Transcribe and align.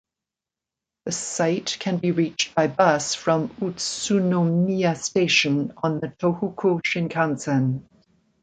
The 1.05 1.11
site 1.11 1.77
can 1.79 1.97
be 1.97 2.09
reached 2.09 2.55
by 2.55 2.65
bus 2.65 3.13
from 3.13 3.49
Utsunomiya 3.59 4.97
Station 4.97 5.73
on 5.77 5.99
the 5.99 6.07
Tohoku 6.07 6.81
Shinkansen. 6.81 7.83